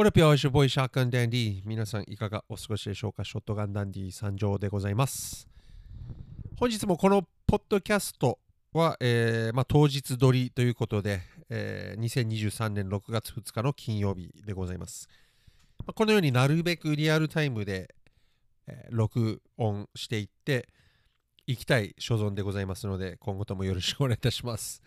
[0.00, 3.22] オレピアイシュボイショットガンダンディ皆さんいかがお過ごしでしょうか？
[3.22, 5.46] ショットガンダンディ参上でございます。
[6.58, 8.38] 本日もこのポッドキャスト
[8.72, 15.06] は、えーまあ、当日撮りということで、えー、2023年6月2日の金曜日でございます、
[15.80, 17.94] まあ、このようになるべくリアルタイムで、
[18.68, 20.70] えー録音していって
[21.46, 24.82] いきたい所存でございますので今後ともよろしくお願いいたします。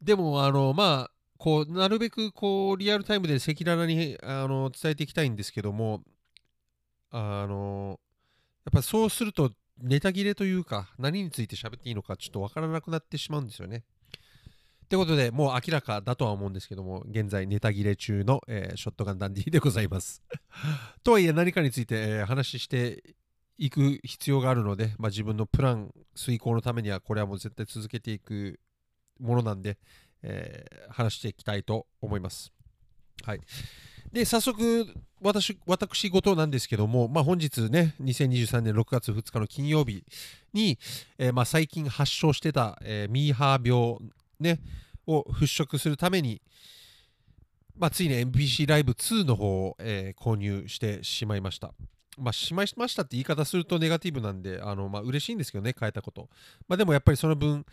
[0.00, 1.13] でもあのまあ
[1.44, 6.00] こうなるべくこうリアルタイムで赤裸々にあの伝えていきたいんですけども
[7.10, 8.00] あの
[8.64, 13.82] やっぱそうするとネタ切れというか何について喋っていいのかちょっとわからなくなってしまうんですよね。
[14.86, 20.22] ってことでもう明らかだとは思うんですけども現在ネタ切れ中の、えーショットガンダンディでございます。
[21.04, 23.02] とはいえ何かについて、えー話して
[23.58, 28.58] いく必要があるので、まあ、自分のプラン遂行のためにはこれはもう絶対続けていく
[29.20, 29.78] ものなんで、
[30.24, 32.52] えー話していきたいと思います。
[33.24, 33.40] はい。
[34.12, 34.86] で、早速、
[35.20, 40.04] 私、私事なんですけども、まあ、本日ね、2023年6月2日の金曜日
[40.52, 40.78] に、
[41.18, 43.98] えーまあ、最近発症してた、えーミーハー病、
[44.38, 44.60] ね、
[45.06, 46.40] を払拭するために、
[47.76, 51.74] まあ、ついに MPC ライブ2の方を、えー購入してしまいました。
[52.18, 56.28] まあ、しまいましたって言い方するとネガティブなんで、あのまあ嬉しいんですけどね、変えたこと。
[56.68, 57.64] まあ、でもやっぱりその分、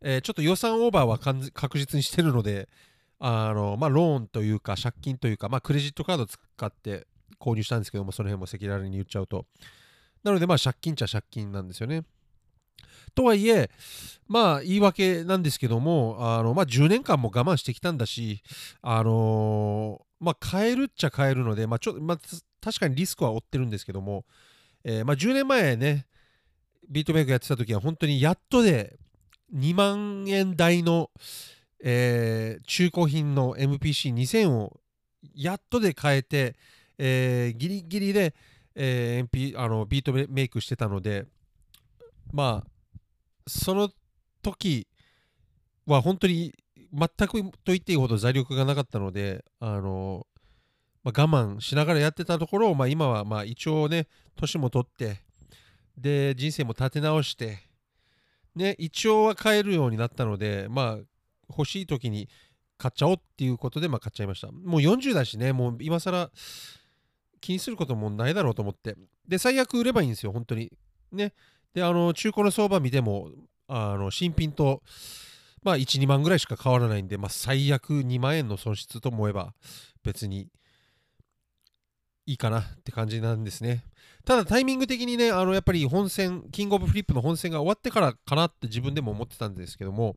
[0.00, 1.18] えーちょっと予算オーバーは
[1.52, 2.68] 確実にしてるので、
[3.18, 7.06] あのまあ、ローンというか借金というか、まあ、クレジットカード使って
[7.38, 9.46] 購入したんですけども、その辺も赤裸々に言っちゃうと。
[10.24, 12.04] なので、まあ、借金っちゃ借金なんですよね。
[13.14, 13.70] とはいえ、
[14.28, 18.42] まあ、言い訳なんですけども、あのまあ、10年間も我慢してきたんだし、
[18.82, 22.18] あのまあ、買えるっちゃ買えるので、まあちょまあ、
[22.60, 24.24] 確かにリスクは負ってるんですけども、
[24.84, 26.06] えーまあ、10年前ね、
[26.88, 28.98] ビートメイクやってた時は本当にやっとで
[29.54, 31.10] 2万円台の、
[31.82, 34.80] えー中古品の MPC2000 を
[35.34, 36.56] やっとで買えて、
[36.98, 38.34] えーギリギリで、
[38.74, 41.26] えー MP あのビートメイクしてたので
[42.32, 42.70] まあ
[43.46, 43.90] その
[44.42, 44.86] 時
[45.86, 46.54] は本当に
[46.92, 50.26] 全くと言っていいほど財力がなかったのであの、
[51.02, 54.06] まあ、我慢しながらやってたところを、まあ、今はまあ一応ね
[54.36, 55.20] 年も取って
[55.96, 57.58] で人生も立て直して
[58.54, 61.04] ね一応は買えるようになったのでまあ
[61.48, 62.28] 欲しい時に
[62.78, 64.50] 買っちゃおうっていうことでまあ買っちゃいました。
[64.50, 66.30] もう40だしねもう今更
[67.40, 68.96] 気にすることもないだろうと思って。
[69.28, 70.70] で最悪売ればいいんですよ本当に。
[71.12, 71.34] ね。
[71.74, 73.30] であの中古の相場見ても
[73.68, 74.82] あの新品と
[75.62, 79.54] まあ12万ぐらいしか変わらないんで、まあ、最悪2万円の損失と思えば
[80.02, 80.48] 別に
[82.30, 83.84] いいかなって感じなんですね。
[84.24, 90.14] ただタイミング的にね、あのやっぱり本戦、キングオブフリップの本戦が終わってからかなって自分でも思ってたんですけども、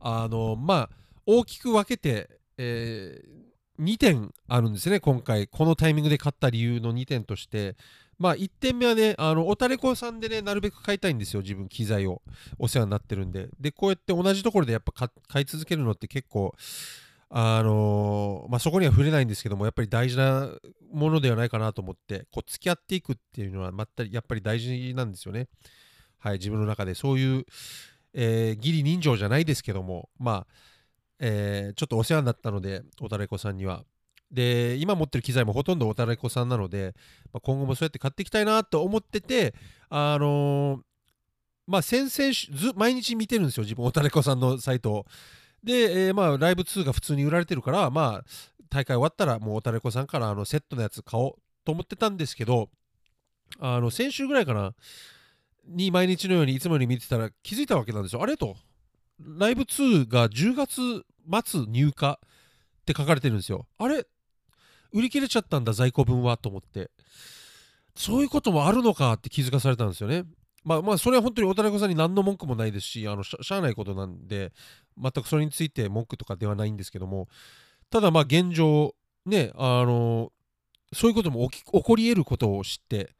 [0.00, 0.90] あのまあ
[1.26, 3.22] 大きく分けて、え
[3.78, 7.76] 2点あるんですね、今回、このタイミングで買った理由の2点として、
[8.18, 12.22] まあ1点目はね、あのおたれこさんでね、なるべく買いたいんですよ、自分、機材を
[12.58, 13.48] お世話になってるんで。
[13.60, 16.54] で、こうやって同じところでやっぱ買い続けるのって結構、
[17.32, 20.50] あのまあ、そこには触れないんですけども、やっぱり大事な
[20.92, 25.46] ものではないかなと思って、こう付き合っていくっていうのは、まったやっぱり大事なんですよね。
[26.18, 27.44] はい、自分の中でそういう、
[28.14, 30.46] えー義理人情じゃないですけども、まあ、
[31.20, 33.84] えーちょっとお世話になったので、おたれこさんには。
[34.32, 36.94] で、今持ってる機材もほとんどおたれこさんなので、
[37.32, 39.54] まあ、今後もそうやって買っていきたいなと思ってて、
[39.88, 40.80] あのー
[41.68, 45.06] まあ、先々週、毎日見てるんですよ、自分、おたれこさんのサイトを。
[45.62, 48.24] で、えーまあ、ライブ2が普通に売られてるから、まあ、
[48.70, 52.70] 大会終わったら、もうおたれこさんからあのセットのやつ買おうと思ってたんですけど、
[53.58, 54.74] あの先週ぐらいかな、
[55.66, 58.22] に毎日のようにいつもより見てたら気づいたわけなんですよ。
[58.22, 58.56] あれと、
[59.18, 61.04] ライブ2が10月
[61.50, 62.14] 末入荷っ
[62.86, 63.66] て書かれてるんですよ。
[63.78, 64.06] あれ
[64.92, 66.90] 売り切れちゃったんだ、在庫分はと思って。
[67.94, 70.24] そういうこともあるのかって気づかされたんですよね。
[70.64, 74.52] まあまあ、それは本当におたれこさんに何の文句もないですし、あのしゃしゃあないことなんで、
[75.00, 77.28] 全くそれについて文句とかではないんですけども、
[77.90, 78.94] ただまあ現状、
[79.26, 80.32] ね、あの、
[80.92, 83.14] そういうことも起こり得ることを知って、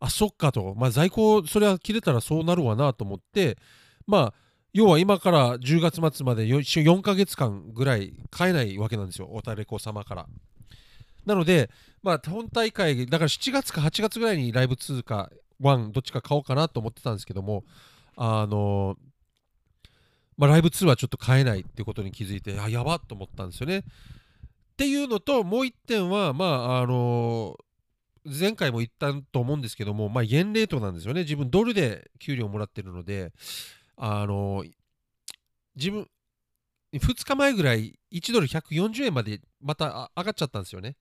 [0.00, 3.58] あ、そっかと、まあ在庫、それは切れたらそうなるわなと思って、
[4.06, 4.34] まあ、
[4.72, 10.26] 要は今から10月末までよ4ヶ月間ぐらい買えないわけなんですよ、おたれこ様から。
[11.24, 11.70] なので、
[12.02, 17.64] まあ、本大会、だから7月か8月ぐらいにライブ2か1、どっちか買おうかなと思ってたんですけども、
[18.16, 18.96] あの
[20.38, 23.78] まあ、ライブ2はちょっと買えないってことに気づいて、あ、やばと思ったんですよね。
[23.78, 23.82] っ
[24.76, 27.56] ていうのと、もう一点は、まあ、あの
[28.24, 31.22] 前回も言ったと思うんですけども、まあ、円レートなんですよね。
[31.22, 33.32] 自分、ドルで給料もらってるので、
[33.96, 34.64] あの
[35.74, 36.06] 自分、
[36.92, 40.96] 2日前ぐらい1ドル140円までまた上がっちゃったんですよね。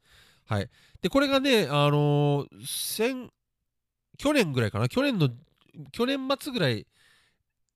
[0.45, 0.69] はい。
[1.01, 3.29] で、これがね、あのー、
[4.17, 5.29] 去年ぐらいかな、去年の、
[5.91, 6.87] 去年末ぐらい、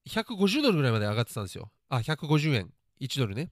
[0.07, 1.71] 150ドルぐらいまで上がってたんですよ。
[1.89, 2.69] あ、150円、
[2.99, 3.49] 1ドルね。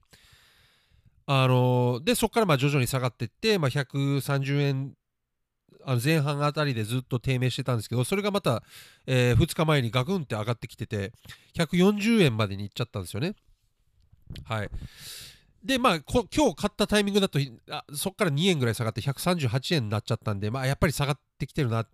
[1.26, 4.94] あのー、で、そこからまあ徐々に下がっていって、まあ、130円
[5.84, 8.62] あの前半あたりでずっと低迷してたんですけど、それがまた、
[9.06, 11.12] えー、2日前にガクンって上がってきてて、
[11.56, 13.34] 140円までにいっちゃったんですよね。
[14.44, 14.70] はい。
[15.64, 17.38] で、まあ、今日買ったタイミングだと、
[17.70, 21.86] あそこから2円ぐらい下がって138円になっちゃったんで、まあ、やっぱり下がってきてるな。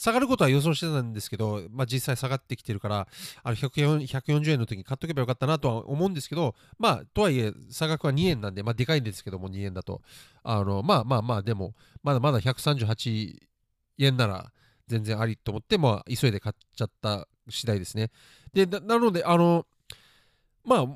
[0.00, 3.06] 下がることは予想してたんですけど、まあ、実際下がってきてるから、
[3.42, 10.00] あの140円の時に買っとけばよかったなとは思うんですけど、まあ、とはいえ、差額は2円なんで、まあ、でかいんですけども、2円だと。
[10.42, 13.36] あの、まあまあまあ、でも、まだまだ138
[13.98, 14.50] 円なら
[14.88, 18.10] 全然ありと思って、まあ、急いで買っちゃった次第ですね。
[18.54, 19.66] で、なので、あの、
[20.64, 20.86] まあ、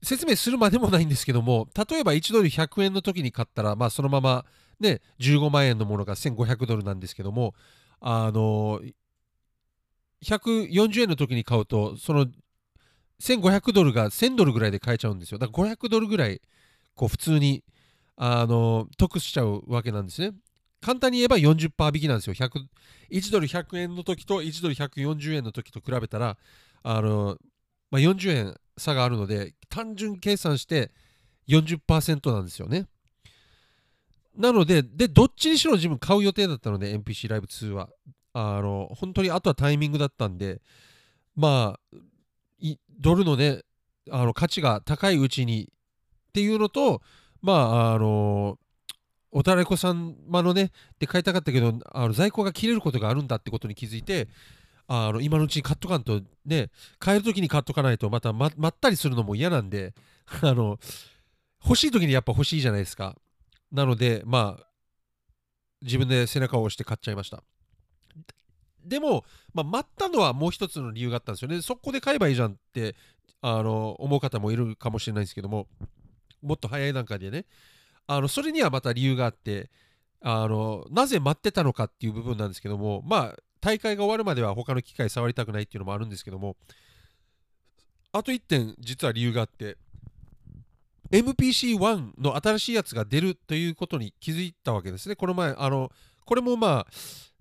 [0.00, 4.44] 説明するまでもないんですけども、例えば1ドル100円の時に買ったら、まあ、そのまま、
[4.78, 7.54] ね、15万円のものが1500ドルなんですけども、
[8.00, 8.80] あの、
[10.22, 12.26] 140円の時に買うと、その
[13.20, 15.38] 1500ドルが1000ドルぐらいで買えちゃうんですよ。
[15.38, 16.40] だから500ドルぐらい、
[16.94, 17.62] こう普通に、
[18.16, 20.32] あの、得しちゃうわけなんですね。
[20.80, 22.34] 簡単に言えば40%引きなんですよ。
[22.34, 26.36] 1ドル100円の時と1ドル140円の時と比べたら、
[26.82, 27.38] あの、
[27.90, 30.92] まあ、40円差があるので、単純計算して
[31.48, 32.86] 40%なんですよね。
[34.36, 37.88] なので、で、どっちにしろ自分買う予定だったので、NPC ライブ2は。
[38.32, 40.60] あの、本当にあとはタイミングだったんで、
[41.36, 41.96] まあ、
[42.98, 43.62] ドルのね、
[44.10, 45.70] あの価値が高いうちに
[46.28, 47.00] っていうのと、
[47.42, 48.58] まあ、あの、
[49.30, 54.28] おたらこさんまのね、で買いたかったけど、あの在庫が切れることがあるんだってことに気づいて、
[54.86, 59.92] あの今のうちに買っとかんとね、買えるときに買っとかないとまたままったりするのも嫌なんで、
[60.42, 60.78] あの、
[61.64, 63.16] 欲しいときにやっぱ欲しいじゃないですか。
[63.74, 64.66] なので、まあ、
[65.82, 67.42] 自分で背中を押して買っちゃいました。
[68.84, 71.60] でも、まあ、待ったのはもう一つの理由があったんですよね。
[71.60, 72.94] そこで買えばいいじゃんって
[73.40, 75.66] あの思う方もいるかもしれないんですけども、
[76.40, 77.46] もっと早い段階でね、
[78.06, 79.70] あのそれにはまた理由があって、
[80.20, 86.56] あのなぜ待ってたのかっていう部分なんですけども、まあ、大会が終わるまでは他の機械触りたくないっていうのもあるんですけども、
[88.12, 89.76] あと1点、実は理由があって、
[91.10, 95.16] MPC-1 の新しいやつが出るということに気づいたわけですね。
[95.16, 95.90] この前、あの、
[96.24, 96.92] これもまあ、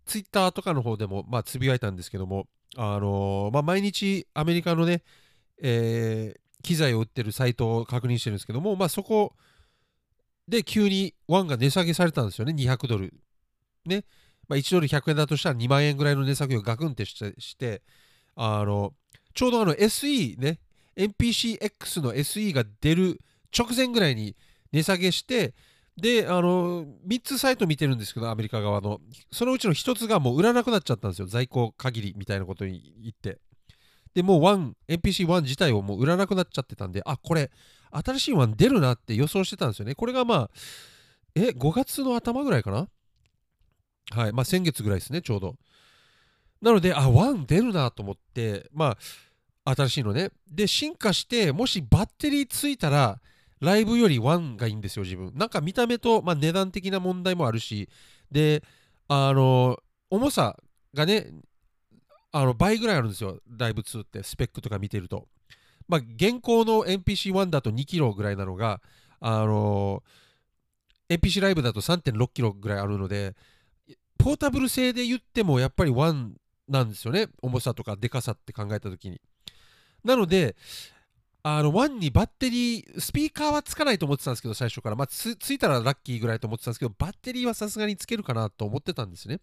[0.06, 5.04] ツイッターとかの方でも、まあ、つぶやいたんですけども、あのー、まあ、毎日アメリカのね、
[5.62, 9.34] えー、機材を売ってるサイトを確認してるんですけども、まあ、そこ
[10.48, 13.14] で急に1が値下げされたんですよね、200ドル。
[13.86, 14.04] ね。
[14.48, 17.16] まあ、1ドル100円だとしたら2万円ぐらいの値下げをガクンってし
[17.58, 17.82] て
[18.36, 18.94] あの、
[19.34, 20.60] ちょうどあの SE ね、
[20.98, 23.20] NPCX の SE が出る
[23.58, 24.36] 直前ぐらいに
[24.72, 25.54] 値下げして、
[25.96, 29.00] で、あの、3つサイト見てるんですけど、アメリカ側の。
[29.32, 31.28] そのうちの1つがもう売らなくなっちゃったんですよ。
[31.28, 33.40] 在庫限りみたいなことに言って。
[34.16, 37.52] で、もう1、NPC1 自体をもう売らなくなっちゃってたんで、あ、これ、
[37.92, 39.94] 新しい1出るなって予想してたんですよね。
[39.94, 40.50] これがまあ、
[41.36, 42.88] え、5月の頭ぐらいかな？
[44.12, 44.34] はい。
[44.34, 45.56] まあ、先月ぐらいですね、ちょうど。
[46.62, 48.98] なので、あ、1出るなと思って、ま
[49.66, 50.32] あ、新しいのね。
[50.48, 53.20] で、進化して、もしバッテリーついたら、
[53.64, 55.32] ライブより1がいいんですよ、自分。
[55.36, 57.90] なんか見た目と、まあ、値段的な問題もあるし、
[58.32, 58.64] で、
[59.08, 59.80] あの、
[60.10, 60.58] 重さ
[60.94, 61.32] がね、
[62.32, 65.28] あの倍ぐらいあるんですよ、ライブ2って、スペックとか見てると。
[65.88, 68.82] まあ、現行の NPC1 だと2キロぐらいなのが、
[69.20, 70.04] あの
[71.08, 73.36] NPC ライブだと3.6キロぐらいあるので、
[74.18, 76.32] ポータブル製で言ってもやっぱり1
[76.68, 79.22] なんですよね、重さとかでかさって考えたときに。
[80.04, 80.56] なので、
[81.46, 84.96] あの、1にバッテリー、スピーカーはつかないと思ってたんですけど、最初から。
[84.96, 89.42] まあ、つついたらラッキーぐらいと思ってたんですけど、バッテリーはさすがにつけるかなと思ってたんですね。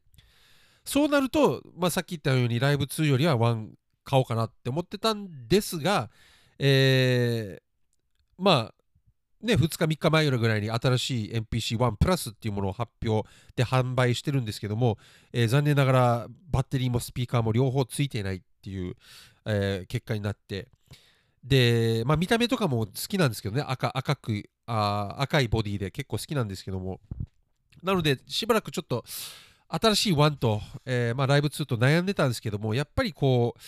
[0.85, 3.69] そうなると、まあ、さっき言ったように、ライブ2よりは1
[4.05, 6.11] 買おうかなって思ってたんですが、
[6.59, 7.63] えー、
[8.43, 8.75] まあ、
[9.43, 14.99] ね、2日3日前ぐらいに新しい NPC1 プラスっていうものを発表で販売してるんですけども、
[15.33, 18.97] えー、残念ながらバッテリーもスピーカーも両方ついていないっていう、
[19.47, 20.69] えー、結果になって、
[21.43, 27.01] で、まあ、見た目とかも好きなんですけどね、赤赤くあ赤いボディで結構好きなんですけども、
[27.83, 29.05] なので、しばらくちょっと
[29.69, 33.61] 新しい1と、えー、まあ、ライブ2と悩んでたんですけども、やっぱりこう、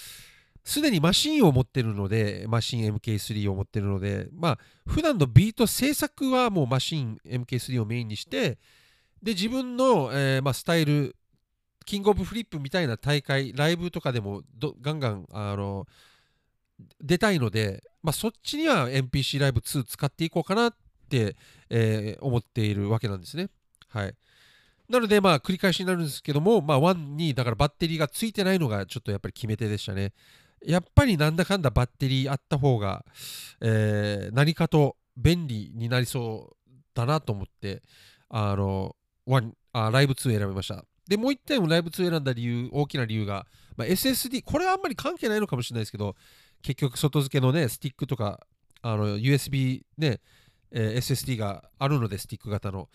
[0.65, 8.59] すでにマシンを持ってるので、マシン MK3 を持ってるので、まあ、普段のビート制作はもうマシン MK3 をメインにして、
[9.23, 11.17] で、自分の、えー、まあ、スタイル、
[11.85, 14.43] キングオブフリップみたいな大会、ライブとかでも
[14.81, 15.87] ガンガン、あの、
[17.01, 20.75] 出たいので、まあ、そっちには NPC ライブ2使っていこうかなっ
[21.09, 21.37] て、
[21.71, 23.49] えー思っているわけなんですね。
[23.89, 24.15] はい。
[24.89, 30.13] なので、まあ、繰り返しになるんですけども、まあ、1に、だからバッテリーがついてないのが、ちょっとやっぱり決め手でしたね。
[30.65, 33.05] やっぱりなんだかんだバッテリーあった方が、
[33.61, 37.83] えー何かと便利になりそうだなと思って、
[38.29, 38.97] あの、
[39.27, 40.85] 1あライブ2選びました。
[41.09, 43.47] で、もう一点ライブ2選んだ理由、大きな理由が、
[43.77, 46.17] まあ、SSD、これはあんまり関係ないのかもしれないですけど、
[46.63, 48.41] 結局外付けのね、スティックとか、
[48.83, 50.21] あの USB ね、
[50.71, 52.89] えー SSD があるので、スティック型の。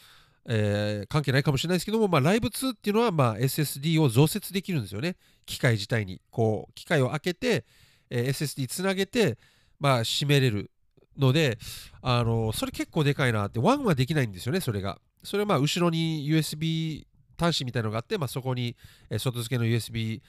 [0.50, 5.18] えー関係ないかもしれないですけども、まあ、ライブ2っていうのは、まあ、SSD を増設できるんですよね。
[5.46, 6.22] 機械自体に。
[6.32, 7.66] こう、機械を開けて、
[8.10, 9.38] えー SSD つなげて、
[9.80, 10.72] まあ、閉めれる
[11.18, 11.58] ので、
[12.02, 15.00] あのそれ結構でかいなって、1はできないんですよね、それが。
[15.24, 17.06] それはまあ、後ろに USB
[17.38, 18.76] 端子みたいなのがあって、まあ、そこに、
[19.18, 20.22] 外付けの USB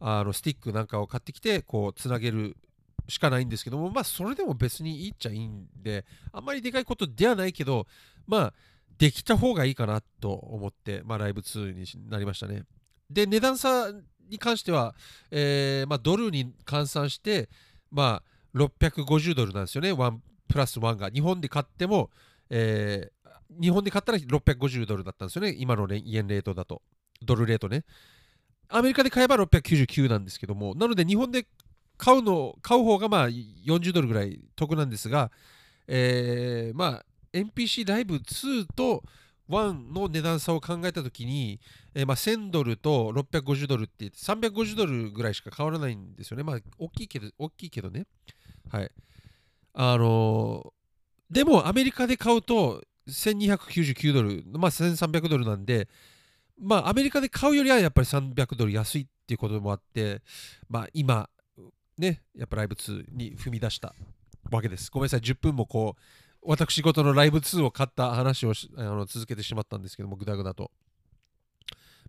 [0.00, 2.56] あのスティックなんかを買ってきて、こう、つなげる
[3.08, 7.86] しかないんですけども、まあ、それでも別にいいっちゃいいんで、あんまりでかいことではないけど、
[8.26, 8.54] まあ、
[8.98, 12.64] できた方がいいかなと思って、まあ、ライブ2になりましたね。
[13.10, 13.92] で、値段差
[14.28, 14.94] に関しては、
[15.30, 17.48] えーまあ、ドルに換算して、
[17.90, 21.10] まあ、650ドルなんですよね、1プラス1が。
[21.10, 22.10] 日本で買っても、
[22.50, 23.16] えー
[23.60, 26.82] 日本で買ったら650ドルだったんですよね、今のね円レートだと。
[27.22, 27.84] ドルレートね。
[28.68, 31.46] アメリカで買えば699なんですけども、なので日本で
[31.96, 35.30] 買うの、買う方がまあ40ドルぐらい得なんですが、
[35.88, 39.02] えーまあ NPC ライブ2と
[39.48, 41.60] 1の値段差を考えたときに、
[41.94, 46.42] えーまあ、1000ドルと650ドルって言って350ドルぐらいしか変わらないんですよね。
[46.42, 48.06] まあ大きいけど、大きいけどね。
[48.70, 48.90] はい。
[49.74, 50.76] あのー
[51.28, 55.88] でもアメリカで買うと1299ドル、まあ1300ドルなんで、
[56.60, 60.22] まあアメリカで買うよりはやっぱり300ドル安いっていうこともあって、
[60.68, 61.28] まあ今、
[61.98, 63.94] ね、やっぱライブ2に踏み出した
[64.50, 64.90] わけです。
[64.90, 66.02] ごめんなさい、10分もこう、
[66.42, 70.70] 私事のライブ2を買った話をあの続けてしまったんですけども、ぐだぐだと。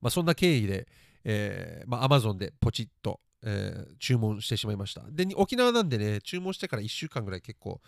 [0.01, 0.87] まあそんな経緯で、
[1.23, 5.01] えーまあ Amazon でポチッと、えー注文してしまいました。
[5.09, 7.81] で、沖縄なんでね、注文してから1週間ぐらい結構、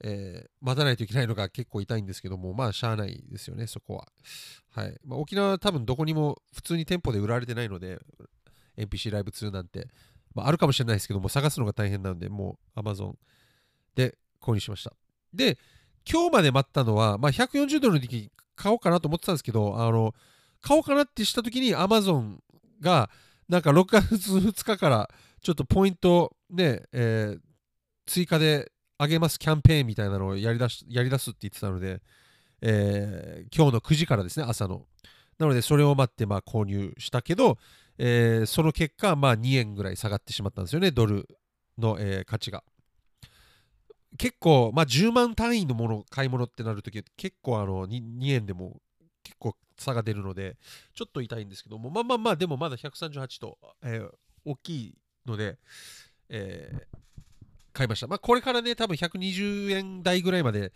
[0.00, 4.08] えー待たないといけないのが 結構痛いんですけども、まあ、しゃあないですよね、そこは。
[4.70, 5.00] はい。
[5.04, 7.98] まあ、沖縄は多分どこにも普通に店舗で売られてないので、
[8.76, 9.88] NPC ライブ2なんて、
[10.34, 13.14] まあ、あるかもしれないですけども、探すのが大変なので、もう Amazon
[13.94, 14.92] で購入しました。
[15.32, 15.58] で、
[16.10, 20.14] 今日まで待ったのは、まあ、140ドルの時買おうかなと思ってたんですけど、あの、
[20.60, 22.38] 買おうかなってした時に Amazon
[22.80, 23.10] が、
[23.48, 25.10] なんか6月2日から
[25.42, 27.40] ちょっとポイントね、えー
[28.06, 32.00] 追加であげますキャンペーンみたいなのをやりだしやり出すって言ってたので、
[32.62, 34.86] えー今日の9時からですね、朝の。
[35.38, 37.58] なので、それを待ってまあ購入したけど、
[37.98, 41.28] えーその結果、まあ2円ぐらい下がってしまったんですよね、ドル
[41.76, 42.62] の、えー価値が。
[44.16, 48.80] 結構、まあ10万単位のもの、買い物ってなるとき、結構あの 2, 2円でも
[49.22, 50.56] 結構差が出るので、
[50.94, 54.10] ちょっと痛いんですけども、まあまあまあ、でもまだ138と、えー
[54.44, 54.94] 大きい
[55.26, 55.58] ので、
[56.28, 56.98] えー
[57.74, 58.08] 買いました。
[58.08, 60.72] まあ、これからね、多分120円台ぐらいまで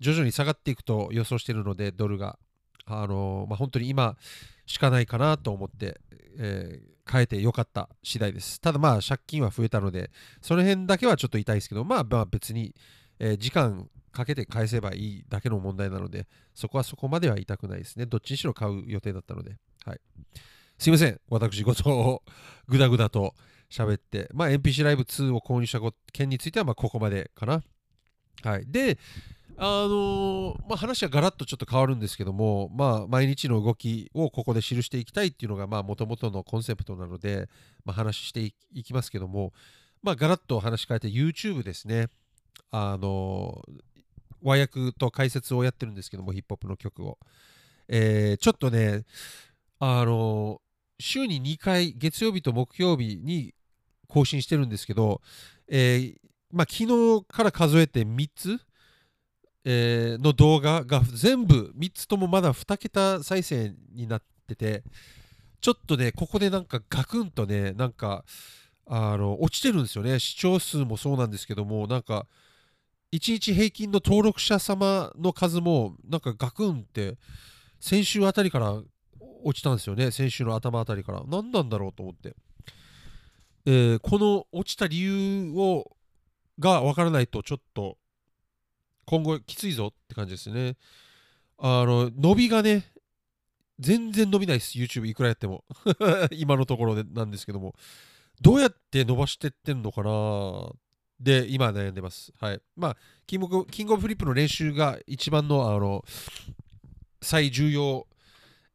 [0.00, 2.38] 徐々に下がっていくと予想しているので、ドルが。
[2.86, 4.16] あのまあ、本当に今
[4.64, 6.00] しかないかなと思って、
[6.38, 8.60] えー変えてよかった次第です。
[8.60, 10.10] ただまあ借金は増えたので、
[10.42, 12.74] その辺だけはちょっと痛いですけど、まあまあ別に、
[13.20, 18.06] えー時間かけて返せばいいだけの問題なので、そこはそこまでは痛くないですね。
[18.06, 19.56] どっちにしろ買う予定だったので。
[19.84, 20.00] はい。
[20.78, 21.20] すいません。
[21.28, 22.22] 私事を
[22.66, 23.34] ぐだぐだと
[23.70, 25.80] 喋って、まあ NPC ライブ2を購入した
[26.12, 27.62] 件についてはまあここまでかな。
[28.42, 28.64] はい。
[28.66, 28.98] で、
[29.58, 37.48] あのまあ、話はガラッとちょっと変わるんですけども、まあ、毎日の動きをここで記していきたいっていうのが、もともとのコンセプトなので、
[37.84, 39.54] まあ、話していきますけども、
[40.02, 42.08] まあ、ガラッと話し変えて YouTube ですね。
[42.70, 43.62] あの
[44.42, 47.18] 和訳と解説をやってるんですけども、ヒップホップの曲を。
[47.88, 49.04] えーちょっとね、
[49.78, 50.60] あの
[50.98, 53.54] 週に2回、月曜日と木曜日に
[54.08, 55.22] 更新してるんですけど、
[55.68, 56.16] えー
[56.52, 56.84] まあ、昨
[57.20, 58.60] 日から数えて3つ、
[59.68, 64.84] えーの動画が全部3つともまだ2桁再生になってて
[65.60, 68.24] ちょっとねここでなんかガクンとねなんか
[68.88, 70.20] あの落ちてるんですよね。
[70.20, 72.28] 視聴数もそうなんですけどもなんか
[73.12, 77.16] 1日平均の登録者様の数もなんかガクンって
[77.80, 78.80] 先週あたりから
[79.42, 80.12] 落ちたんですよね。
[80.12, 81.22] 先週の頭あたりから。
[81.26, 82.36] 何なんだろうと思って、
[83.64, 85.90] えーこの落ちた理由を
[86.60, 87.98] がわからないとちょっと
[89.06, 90.76] 今後きついぞって感じですね。
[91.58, 92.84] あの、伸びがね、
[93.78, 94.78] 全然伸びないです。
[94.78, 95.64] YouTube いくらやっても。
[96.32, 97.74] 今のところでなんですけども。
[98.40, 100.70] どうやって伸ばしてってんのかな
[101.18, 102.32] で今悩んでます。
[102.38, 102.60] はい。
[102.76, 102.96] まあ、
[103.26, 106.04] キングキングオブフリップの練習が一番のあの
[107.22, 108.06] 最重要、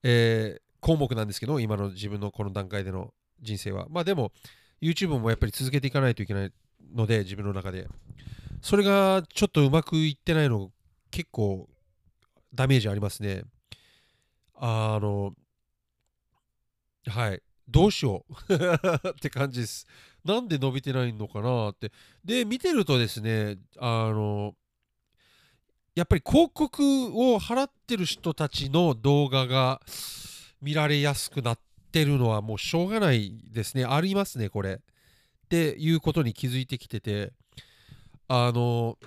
[0.04, 3.88] えー項目なんですけど、今の自分のこの段階での人生は。
[3.90, 4.32] まあでも、
[4.82, 6.52] YouTube もやっぱり続けていかないといけない
[6.94, 7.88] ので、自分の中で。
[8.62, 10.72] それがちょっとうまくいってないの、
[11.10, 11.68] 結構
[12.54, 13.44] ダメージありますね。
[14.56, 15.34] あの、
[17.08, 17.42] はい。
[17.68, 18.54] どうしよう
[19.10, 19.88] って感じです。
[20.24, 21.92] なんで伸びてないのかなって。
[22.24, 24.56] で、見てるとですね、あの、
[25.96, 26.84] やっぱり広告
[27.34, 29.82] を払ってる人たちの動画が
[30.62, 31.60] 見られやすくなっ
[31.92, 33.86] てるのはもうしょうがないですね。
[33.86, 34.76] ありますね、これ。
[34.76, 34.80] っ
[35.50, 37.34] ていうことに気づいてきてて、
[38.34, 38.98] あの、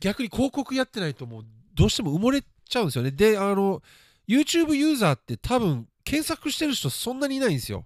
[0.00, 1.44] 逆に広告やってないともう
[1.74, 3.10] どうしても埋もれちゃうんですよね。
[3.10, 3.82] で、あの、
[4.26, 7.84] YouTube ユーザーって多分検索してる人そんなにいないんですよ。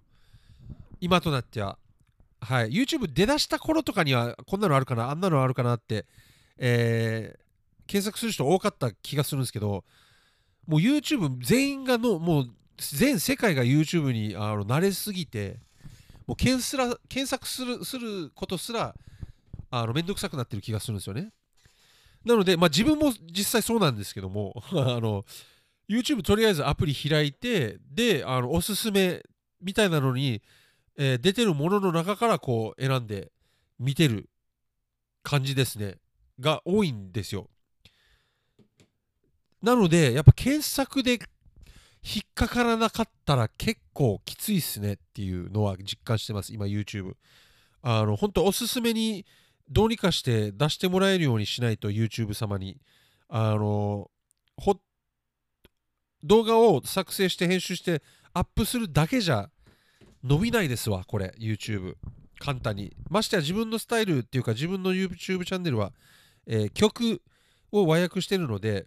[1.01, 1.79] 今となっては。
[2.41, 2.71] はい。
[2.71, 6.07] YouTube 出だした頃とかにはこんなのあるかな、あんなのあるかなって、
[6.59, 7.41] えー
[7.91, 9.83] 検索する人多かった気がするんですけど、
[10.69, 15.59] もう YouTube 全員がの、もう全世界が YouTube にあの慣れすぎて、
[16.29, 18.95] もう検すら検索するすることすら
[19.71, 21.33] あのめんどくさくなってる気がするんですよね。
[22.25, 25.25] なので、まあ、自分も実際そうなんですけども、 あの
[25.89, 29.23] YouTube とりあえずアプリ開いて、で、あのおすすめ
[29.61, 30.43] みたいなのに、
[30.97, 33.33] えー出てるものの中からこう選んで
[33.79, 34.29] 見てる
[35.23, 35.97] 感じですね。
[36.41, 37.49] が多いんですよ。
[39.63, 41.19] なので、やっぱ検索で
[42.03, 47.15] 引っかからなかったら結構きついっすねっていうのは実感してます、今 YouTube。
[47.83, 49.27] あの、本当おすすめに
[49.71, 52.81] どうにかして出してもらえるようにしないと YouTube 様に。
[53.29, 54.11] あの、
[56.23, 58.03] 動画を作成して編集して
[58.35, 59.49] アップするだけじゃ
[60.23, 61.95] 伸びないですわ、これ、YouTube。
[62.39, 62.97] 簡単に。
[63.09, 65.93] ましてや自分のスタイルっていうか自分の YouTube チャンネルは、
[66.47, 67.23] えー曲
[67.73, 68.87] を和訳してるので、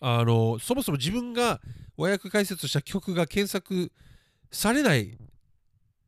[0.00, 1.60] あのそもそも自分が
[1.96, 3.90] 和訳解説した曲が検索
[4.52, 5.18] されない、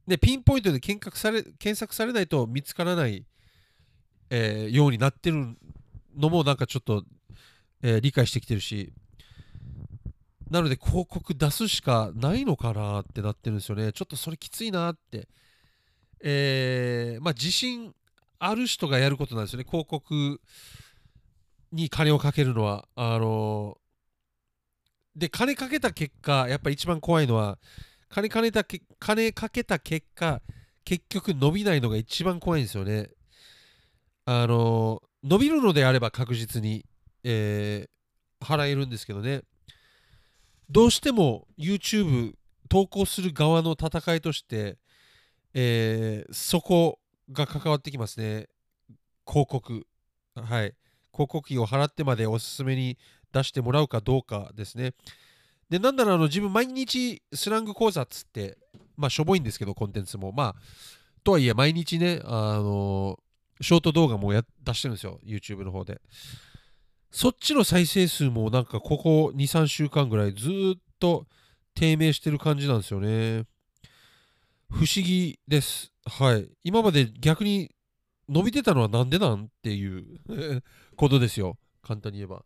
[0.07, 3.26] ね、ピンポイントで検索され検索されないと見つからない、
[4.35, 5.57] えーようになってる
[6.16, 7.05] のもなんかちょっと、
[7.83, 8.92] えー理解してきてるし。
[10.51, 13.92] なので広告出すしかないのかなってなってるんですよね。
[13.92, 15.29] ちょっとそれきついなって。
[16.23, 17.95] えーまあ自信
[18.38, 19.66] ある人がやることなんですよね。
[19.68, 20.40] 広告
[21.71, 22.88] に金をかけるのは。
[22.97, 23.79] あの
[25.14, 27.59] で金かけた結果やっぱり一番怖いのは
[28.09, 30.40] 金かけたけ金かけた結果
[30.85, 33.11] 結局伸びないのが一番怖いんですよね。
[34.24, 36.85] あの伸びるのであれば確実に、
[37.24, 37.92] えー
[38.44, 39.42] 払えるんですけどね
[40.68, 42.32] どうしても YouTube
[42.68, 44.78] 投稿する側の戦いとして、
[45.54, 46.98] えーそこ
[47.30, 48.48] が関わってきますね
[49.24, 49.87] 広告
[50.35, 50.74] はい
[51.12, 52.98] 広告費を払ってまでおすすめに
[53.32, 54.94] 出してもらうかどうかですね。
[55.68, 58.58] で、なんならあの自分毎日スラング講座っつって、
[58.96, 60.32] まあしょぼいんですけど、コンテンツも。
[60.32, 60.62] まあ、
[61.24, 63.18] とはいえ毎日ね、あの
[63.62, 66.01] ショート動画もや出してるんですよ、YouTube の方で。
[67.11, 71.27] そっちの再生数もなんかここ2、3週間ぐらいずっと
[71.75, 73.44] 低迷してる感じなんですよね。
[74.70, 75.92] 不思議です。
[76.07, 76.48] はい。
[76.64, 77.75] 今まで逆に
[78.29, 80.20] 伸びてたのはなんでなんっていう
[80.96, 81.59] ことですよ。
[81.83, 82.44] 簡単に言えば。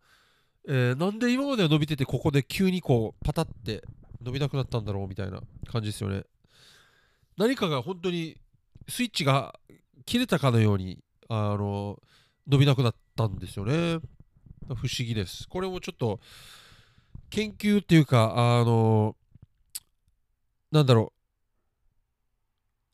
[0.67, 3.81] えーなんで今までは伸びてて、ここで急にこう、パタって
[4.21, 6.25] 伸びなくなったんだろうみたいな感じですよね。
[7.37, 8.35] 何かが本当に
[8.89, 9.57] スイッチが
[10.05, 12.01] 切れたかのように、あの、
[12.47, 13.99] 伸びなくなったんですよね。
[14.67, 15.47] 不思議です。
[15.47, 16.19] これもちょっと、
[17.29, 19.15] 研究っていうか、あの、
[20.71, 21.13] なんだろ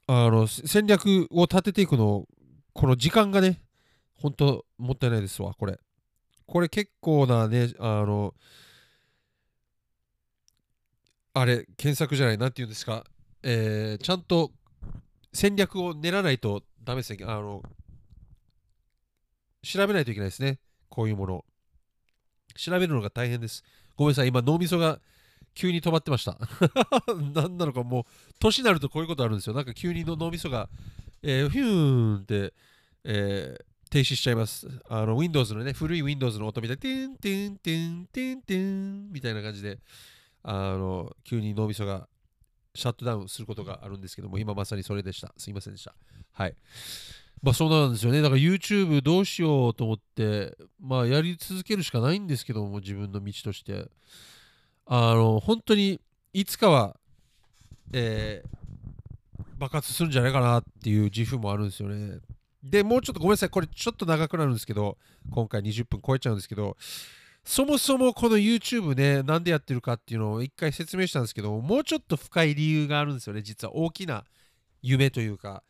[0.08, 2.28] う、あの、戦略を立てていくの、
[2.74, 3.62] この時間がね、
[4.16, 5.80] 本当もったいないですわ、これ。
[6.46, 8.34] これ結構なね、あの、
[11.34, 13.06] あれ、検索じゃない、なんて言うんですか、
[13.44, 14.52] えーちゃんと
[15.34, 17.26] 戦略を練らないとダメですね。
[17.26, 17.64] あの、
[19.64, 21.46] 調べないといけないですね、こういうものを。
[22.56, 23.64] 調べるのが大変です。
[23.96, 25.00] ごめんなさい、今脳みそが
[25.56, 26.38] 急に止まってました。
[27.34, 28.04] 何なのかもう、
[28.40, 29.56] 年になるとこういうことあるんですよ。
[29.56, 30.70] なんか急に脳みそが、
[31.22, 32.54] えー、フューンって、
[33.04, 34.68] えー停止しちゃいます。
[34.90, 39.78] あの、Windows のね、古い Windows の音みたいに、テンテンテンテンテンみたいな感じで、
[40.42, 42.08] あの、急に脳みそが
[42.74, 45.32] シャットダウンすることがあるんですけども、今まさにそれでした。
[45.38, 45.94] すいませんでした。
[46.32, 46.56] はい。
[47.44, 48.22] まあそうなんですよね。
[48.22, 53.92] だから YouTube どうしようと思って、まあやり続けるしかないんですけども、自分の道として。
[54.86, 56.02] あの、本当に
[56.34, 56.98] いつかは、
[57.92, 58.64] えー
[59.64, 62.20] 爆発するんじゃないかなっていう自負もあるんですよね。
[62.64, 64.98] で、もうちょっとごめんなさい、これちょっと長くなるんですけど、
[65.32, 66.76] 今回20分超えちゃうんですけど、
[67.46, 74.26] そもそもこの YouTube ね、なんでやってるかっていうのを一回説明したんですけど、もうちょっと深い理由があるんですよね、実は大きな
[74.82, 75.64] 夢というか、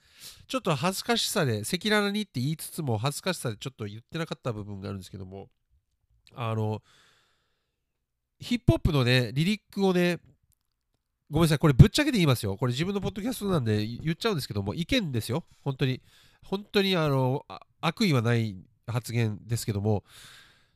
[0.48, 5.50] ちょっと恥ずかしさで、赤裸々にって言いつつも、恥ずかしさでちょっと言ってなかった部分があるんですけども、
[6.36, 6.82] あの、
[8.40, 10.20] ヒップホップのね、リリックをね、
[11.30, 12.58] ごめんなさい、これぶっちゃけて言いますよ。
[12.58, 15.46] これ自分のポッドキャストなんで言っちゃうんですけども、意見ですよ。
[15.62, 16.02] 本当に。
[16.44, 17.46] 本当にあの
[17.80, 20.04] 悪意はない発言ですけども、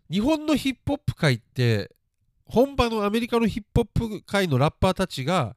[0.09, 1.91] 日本のヒップホップ界って、
[2.45, 5.55] 本場のアメリカのヒップホップ界のラッパーたちが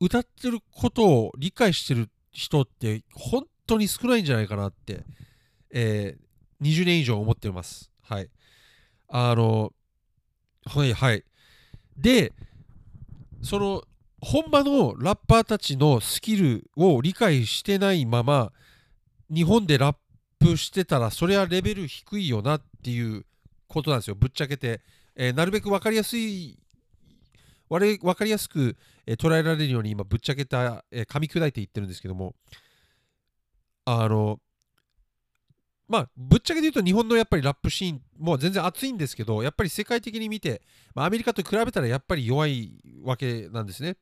[0.00, 5.04] 歌ってることを理解してる人って本当に少ないんじゃないかなって、
[5.72, 7.90] えー、20年以上思ってます。
[8.00, 8.30] はい。
[9.08, 9.72] あの、
[10.64, 11.24] はいはい。
[11.96, 12.32] で、
[13.42, 13.82] その
[14.20, 18.52] 本場のラッパーたちのスキルを理解してないまま
[19.28, 19.96] 日本でラッ
[20.38, 23.26] プしてたらそれはレベル低いよなっていう
[23.66, 24.80] ことなんですよぶっちゃけて、
[25.16, 26.58] えー、なるべく分かりやすい
[27.68, 28.76] 分かりやすく、
[29.06, 32.34] え、捉えられるように今ぶっちゃけた、え、噛み砕いていってるんですけども
[33.84, 34.40] あの
[35.88, 40.60] まあ、ぶっちゃけて言うと日本のやっぱりラップシーンも全然熱いんですけど、やっぱり世界的に見て、
[40.94, 43.96] まあ、アメリカと比べたらやっぱり弱いわけなんですね。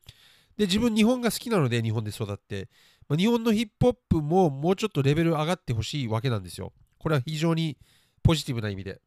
[0.56, 2.68] で、自分日本が好きなので日本で育って、
[3.08, 6.72] まあ、日本のヒップホップももうちょっとレベル上がってほしいわけなんですよ。
[6.98, 7.78] これは非常に
[8.24, 9.00] ポジティブな意味で。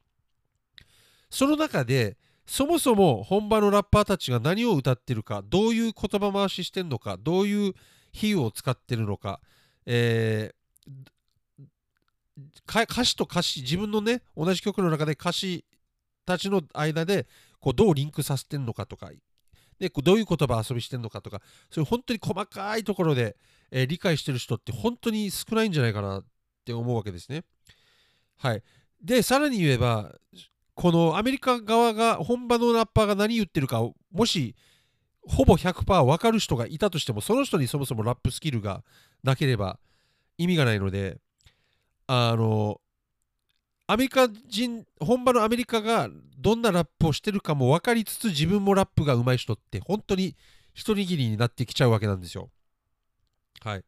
[1.29, 2.17] その中で、
[2.49, 7.73] そもそも本場のラッパーたちが何を歌ってるか、どういう言葉回ししてるのか、どういう
[8.11, 9.39] 比喩を使ってるのか、
[9.85, 10.59] えー
[12.65, 15.65] 歌詞と歌詞自分のね同じ曲の中で歌詞
[16.25, 17.27] たちの間で
[17.59, 19.11] こうどうリンクさせてんのかとか
[19.77, 23.35] でどういう言葉遊びしてんのかとかそういう本当に細かいところで、
[23.71, 26.25] えー、理解してる人って本当に少ないんじゃないかなっ
[26.63, 27.43] て思うわけですね。
[28.37, 28.63] はい、
[29.03, 30.15] でさらに言えば
[30.79, 33.81] このアメリカ側が本場のラッパーが何言ってるか
[34.13, 34.55] もし
[35.23, 38.81] ほぼ100%分かる人がいたとしてもその人にそもそもラップスキルが
[39.21, 39.77] なければ
[40.37, 41.17] 意味がないので
[42.07, 42.79] あの
[43.87, 50.37] アメリカ人本場のアメリカがどんなラップをしてるかも分かりつつ自分もラップが上手い人って本当に
[50.73, 52.49] 一握りになってきちゃうわけなんですよ。
[53.65, 53.83] はい。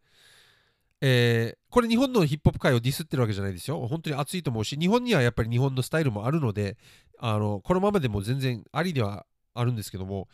[1.02, 3.88] えー、これ日本のヒップホップ界をディスってるわけじゃないですよ。
[3.88, 6.78] 本当に熱いと思うし、日本にはやっぱり日本のスタイルもあるので、
[7.20, 10.28] あのこのままでも全然ありではあるんですけども、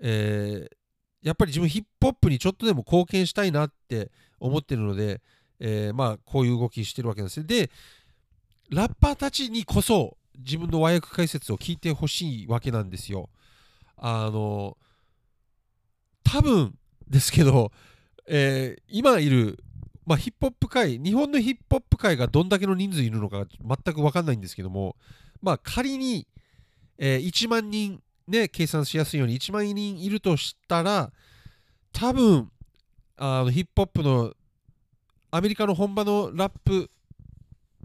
[0.00, 5.20] えー、やっぱり自分ヒップホップにちょっとでも貢献したいなって思ってるので、
[5.58, 7.70] えー、まあこういう動きしてるわけなんですで
[8.70, 13.28] ラッパーたちにこそ自分の和訳解説を聞いてほしいわけなんですよ
[13.96, 14.76] あの
[16.24, 16.74] 多分
[17.08, 17.72] ですけど、
[18.26, 19.58] えー、今いる、
[20.10, 24.96] まあ、ヒップホップ界日本のヒップホップ界がどんだけの人数いるのか全く分かんないんですけども
[25.40, 26.26] まあ仮に、
[26.98, 31.12] えー、1万人ね計算しやすいように1万人いるとしたら
[31.92, 32.50] 多分
[33.18, 34.34] あのヒップホップの
[35.30, 36.90] アメリカの本場のラップ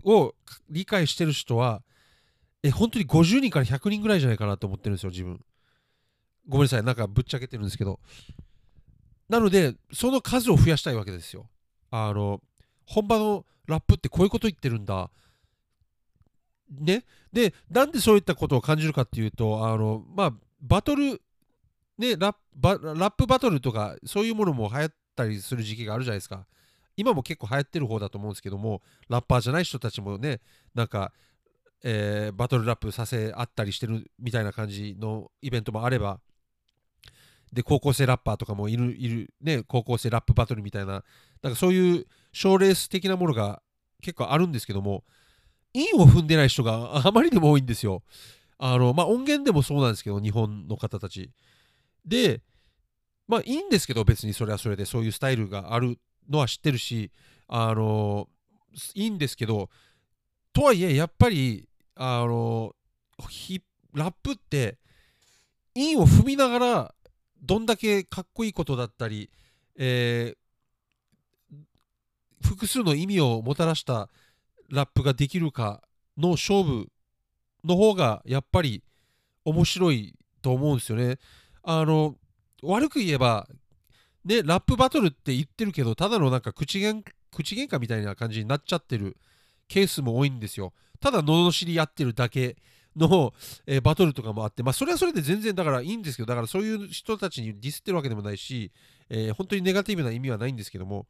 [0.03, 0.33] を
[0.67, 1.83] 理解してる人は、
[2.63, 5.39] え、本当に50人から100人ぐらいじゃないかなと思ってるんですよ、自分。
[6.47, 7.99] ごめんなさい、なんかぶっちゃけてるんですけど。
[9.29, 11.49] なので、その数を増やしたいわけですよ。
[12.03, 12.41] あの、
[12.85, 15.09] 本場のラップってこういうこと言ってるんだ。
[16.69, 17.05] ね？
[17.31, 21.21] で、なんでそういったことを感じるかっていうと、あの、まあ、バトル、
[21.97, 26.45] ねラップバトルとか、そういうものも流行ったりする時期があるじゃないですか。
[26.97, 30.39] 今も結構流行ってる方だと思うんですけどもラッパーじゃない人たちもね
[30.73, 31.11] なんか、
[31.83, 36.21] えー、バトルラップさせ合ったりしてるみたいな感じのイベントもあれば
[37.55, 41.03] で高校生ラッパーとかもいるいるね高校生ラップバトルみたいな
[41.41, 43.61] なんかそういう賞レース的なものが
[44.01, 45.03] 結構あるんですけども
[45.73, 48.03] 韻を踏んでない人が あまりにも多いんですよ。
[48.57, 51.31] あのまあ音源でもそうなんですけど日本の方たち。
[52.05, 52.43] で
[53.27, 55.97] まあいいんですけど別にそれはそれでそういうスタイルがある
[56.29, 57.11] のは知ってるし、
[57.47, 58.29] あの
[58.93, 59.69] いいんですけど、
[60.53, 62.73] とはいえ、やっぱり、あの
[63.93, 64.77] ラップって、
[65.73, 66.94] 韻を踏みながら、
[67.45, 69.29] どんだけかっこいいことだったり、
[69.77, 71.57] えー、
[72.45, 74.09] 複数の意味をもたらした
[74.69, 75.81] ラップができるか
[76.17, 76.87] の勝負
[77.63, 78.83] の方がやっぱり
[79.43, 81.17] 面白いと思うんですよね。
[81.63, 82.15] あの
[82.63, 83.47] 悪く言えば
[84.25, 89.17] で、ラップバトルって言ってるけど、ただのなんか口げん口喧嘩みたいな感じになっちゃってる
[89.67, 90.73] ケースも多いんですよ。
[90.99, 92.57] ただ、罵り合ってるだけ
[92.95, 93.33] の、
[93.65, 98.71] えー、バトルとかもあって、まあ、それはそれで全然だからいいんですけど、だからそういう人たちにディスってるわけでもないし、
[99.09, 101.05] えー、本当にネガティブな意味はないんですけども、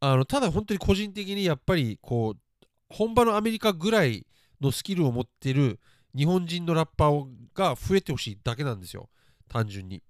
[0.00, 4.26] あのただ本当に個人的にやっぱりこう本場のアメリカぐらい
[4.60, 5.80] のスキルを持ってる
[6.14, 9.08] 日本人のラッパーが増えてほしいだけなんですよ。
[9.48, 10.02] 単純に。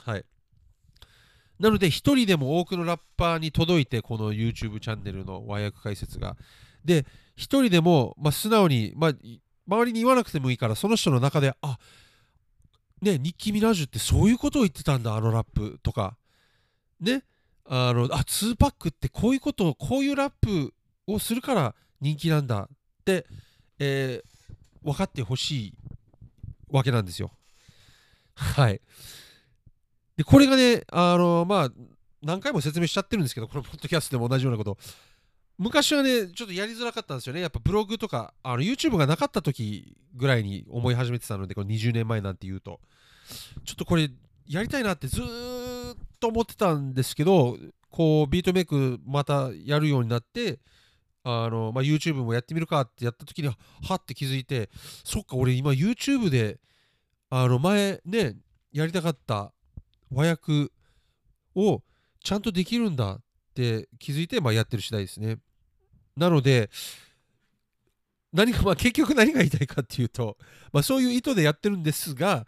[0.00, 0.24] はい。
[1.58, 6.36] なので一人でも多くのラッパーに届いてこの YouTube チャンネルの和訳解説が。
[6.84, 9.12] で一人でも、まあ、素直に、まあ、
[9.66, 11.78] 周りに言わなくてもいいからその人の中であ
[13.02, 16.16] ねニッキー・ミナージュってそういうことを言ってたんだあのラップとか
[17.00, 17.22] ね
[17.68, 20.72] あのあ2パックってこういうことをこういうラップ
[21.06, 23.26] をするから人気なんだって、
[23.78, 25.74] えー、分かってほしい
[26.70, 27.30] わけなんですよ。
[28.34, 28.80] はい。
[30.16, 31.70] で、これがね、あの、まあ、
[32.22, 34.78] 何回も説明しちゃってるんですけど、このポッドキャストでも同じようなこと。
[35.58, 37.40] 昔はね、ちょっとやりづらかったんですよね。
[37.40, 42.80] やっぱブログとか、あの YouTube がなかった時ぐらいに思い始めてたので、この20年前なんて言うと、
[43.64, 44.10] ちょっとこれ
[44.46, 45.24] やりたいなってずっ
[46.20, 47.56] と思ってたんですけど、
[47.90, 50.60] こうビートメイクまたやるようになって、
[51.28, 53.56] あのまあ、YouTube もやってみるかってやった時には
[53.94, 54.70] って気づいて
[55.02, 56.60] そっか俺今 YouTube で
[57.30, 58.36] あの前ね
[58.72, 59.52] やりたかった
[60.12, 60.68] 和訳
[61.56, 61.82] を
[62.22, 63.20] ちゃんとできるんだっ
[63.54, 65.38] て気づいて、まあ、やってる次第ですね
[66.16, 66.70] なので
[68.32, 70.36] 何かまあ結局何が言いたいかっていうと、
[70.72, 72.46] まあ、そういう意図でやってるんですが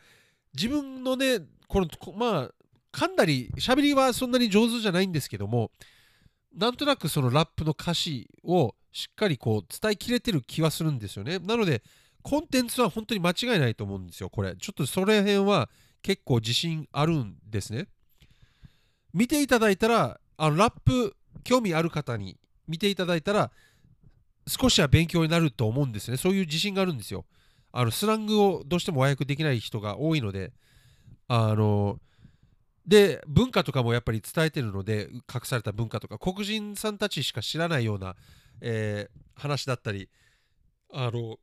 [0.55, 2.51] 自分のねこのまあ
[2.93, 5.71] 噛んだり喋りはそんなに上手じゃないんですけども
[6.55, 11.39] なんとなくそのラップの歌詞をしっかりこう伝えきれてる気はするんですよね。
[11.39, 11.83] なので、
[12.23, 14.57] コンテンツは本当に間違いないと思うんですよ、これ。
[14.57, 15.71] ちょっとそれ辺は
[16.03, 17.87] 結構自信あるんですね。
[19.15, 23.51] 見ていただいたら、あのラップ興味ある方に見ていただいたら、
[24.47, 26.17] 少しは勉強になると思うんですね。
[26.17, 27.25] そういう自信があるんですよ。
[27.73, 30.53] あのスラングをどうしても和訳できない人が多いので、
[31.29, 32.01] あの
[32.87, 38.17] で文化とかもやっぱり伝えてるので隠された文化とか黒人さんたちしか知らないような、
[38.63, 40.09] えー、話だったり
[40.91, 41.37] あの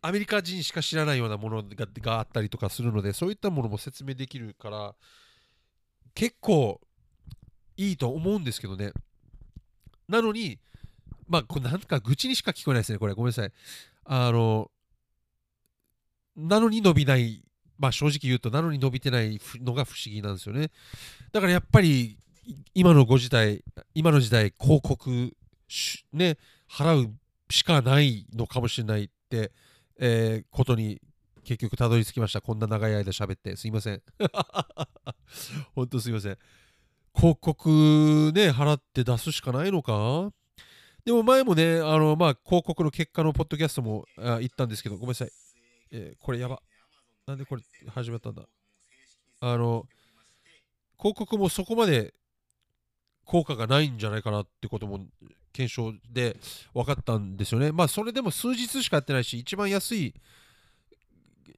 [0.00, 4.94] アメリカ人しか知らないようなものががあったりとかするのでそういったものも説明できるから
[6.14, 6.80] 結構
[7.76, 8.92] いいと思うんですけどね
[10.08, 10.58] なのに
[11.28, 13.52] まあこれなんか愚痴にしか聞こえないですねこれごめんなさい
[14.04, 14.70] あの
[16.36, 17.42] なのに伸びない
[17.78, 20.70] まあ正直言うとなのに伸びてないのが不思議なんですよね。
[21.32, 22.18] だからやっぱり
[22.74, 23.64] 今のご時代、
[23.94, 25.34] 今の時代広告
[26.12, 26.36] ね、
[26.70, 27.14] 払う
[27.50, 29.52] しかないのかもしれないって、
[29.98, 31.00] えー、ことに
[31.44, 32.40] 結局たどり着きました。
[32.40, 34.02] こんな長い間喋ってすいません。
[35.74, 36.38] 本当すいません。
[37.16, 40.32] 広告ね、払って出すしかないのか？
[41.04, 45.30] でも前もね、あの、まあ、広告の結果のポッドキャストも言ったんですけど、ごめんなさい。
[45.92, 46.60] えー、これやば。
[47.26, 47.62] なんでこれ
[47.94, 48.42] 始まったんだ？
[49.40, 49.86] あの、
[50.98, 52.14] 広告もそこまで
[53.24, 55.06] 効果がないんじゃないかなってことも
[55.52, 56.36] 検証で
[56.74, 57.70] 分かったんですよね。
[57.70, 60.14] まあそれでも数日しかやってないし、一番安い、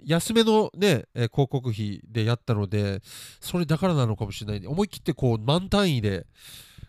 [0.04, 3.00] 安めのね、え広告費でやったので、
[3.40, 4.66] それだからなのかもしれない。
[4.66, 6.26] 思い切ってこう満単位で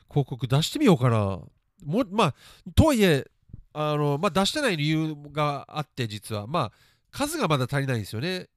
[0.10, 1.40] 広告出してみようかな。
[1.86, 2.36] もまあ、
[2.76, 3.26] とはいえ、
[3.74, 6.72] あのまあ、出してない理由があって、実は、まあ、
[7.12, 8.48] 数がまだ足りないんですよね。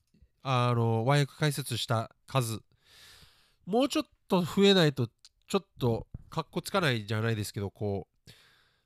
[0.42, 2.60] あの和訳解説した数
[3.66, 5.08] もうちょっと増えないと
[5.48, 8.30] ちょっとかっこつかないじゃないですけどこう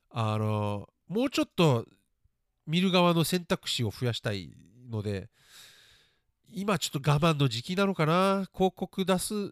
[0.09, 1.85] あのもうちょっと
[2.67, 4.51] 見る側の選択肢を増やしたい
[4.89, 5.29] ので
[6.51, 8.45] 今ちょっと我慢の時期なのかな。
[8.53, 9.51] 広告出す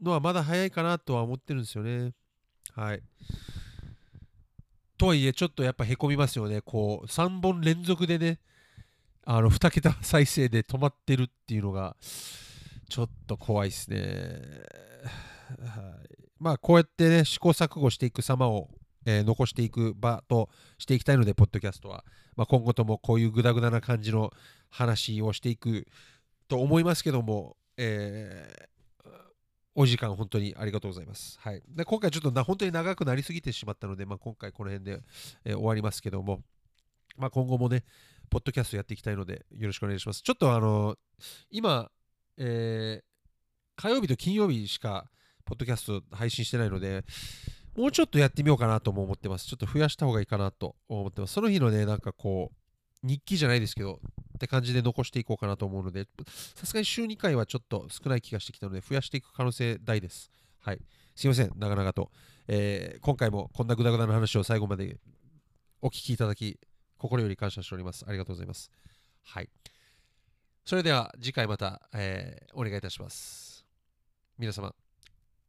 [0.00, 2.12] のはまだ早いかなとは思ってるんですよね。
[2.74, 3.02] はい。
[4.96, 6.60] とはいえちょっとやっぱへこみますよね。
[6.60, 8.38] こう3本連続でね
[9.24, 11.96] あの2桁再生で止まってるっていうのが
[12.88, 13.98] ちょっと怖いですね。
[15.60, 18.68] はい、まあこうやってね試行錯誤していく様を、
[19.04, 22.04] えー、残していく場としていきたいので、ポッドキャストは、
[22.36, 24.32] まあ、今後ともこういうグダグダな感じの
[24.70, 25.86] 話をしていく
[26.48, 29.10] と思いますけども、えー、
[29.74, 31.38] お時間本当にありがとうございます。
[31.40, 35.02] はい、で今回ちょっとな本当に長くなりすぎてしまったので、まあ、今回この辺で、
[35.44, 36.42] えー、終わりますけども、
[37.16, 37.84] まあ、今後もね、
[38.30, 40.22] ポッドキャストやっていきたいので、よろしくお願いします。
[40.22, 40.96] ちょっとあの、
[41.50, 41.90] 今、
[42.38, 45.10] えー、火曜日と金曜日しか、
[45.44, 47.04] ポッドキャスト配信してないので、
[47.76, 49.46] もうちょっとやってみようかなとも思ってます。
[49.46, 51.32] ちょっと増やした方がいいかなと思ってます。
[51.32, 54.00] その日のね、なんかこう、日記じゃないですけど、
[54.36, 56.06] って感じで残していこうかなと思うので、
[56.54, 60.30] さすがに週2回はちょっと少ない気がしてきたので、増やしていく可能性大です。
[60.60, 60.80] はい。
[61.16, 62.10] すいません、長々と。
[62.48, 64.98] えー、今回もこんなグダグダな話を最後まで
[65.80, 66.58] お聞きいただき、
[66.98, 68.04] 心より感謝しております。
[68.06, 68.70] ありがとうございます。
[69.24, 69.48] はい。
[70.64, 73.64] それでは次回また、えー、お願いいたします。
[74.38, 74.74] 皆様、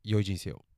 [0.04, 0.73] 良い人生を。